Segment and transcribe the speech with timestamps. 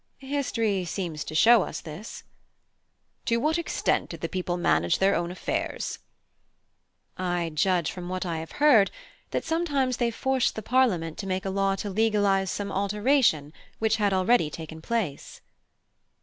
[0.19, 2.23] (I) History seems to show us this.
[3.21, 5.99] (H.) To what extent did the people manage their own affairs?
[7.19, 8.89] (I) I judge from what I have heard
[9.29, 13.97] that sometimes they forced the Parliament to make a law to legalise some alteration which
[13.97, 15.39] had already taken place.